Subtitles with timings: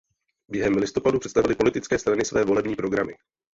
[0.47, 3.13] Během listopadu představily politické strany své volební programy.